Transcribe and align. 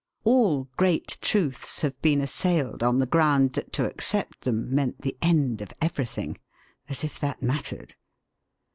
All 0.23 0.63
great 0.77 1.19
truths 1.21 1.81
have 1.81 2.01
been 2.01 2.21
assailed 2.21 2.81
on 2.81 2.97
the 2.97 3.05
ground 3.05 3.53
that 3.53 3.71
to 3.73 3.85
accept 3.85 4.41
them 4.41 4.73
meant 4.73 5.03
the 5.03 5.15
end 5.21 5.61
of 5.61 5.73
everything. 5.79 6.39
As 6.89 7.03
if 7.03 7.19
that 7.19 7.43
mattered! 7.43 7.93